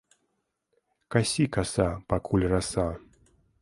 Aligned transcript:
Касі, 1.17 1.47
каса, 1.59 1.87
пакуль 2.15 2.49
раса! 2.57 2.87